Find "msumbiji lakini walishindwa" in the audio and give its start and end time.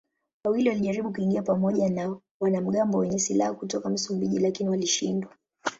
3.89-5.33